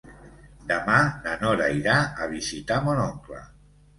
Demà 0.71 0.95
na 1.25 1.35
Nora 1.43 1.67
irà 1.81 1.99
a 2.25 2.29
visitar 2.31 2.79
mon 2.87 3.05
oncle. 3.05 3.45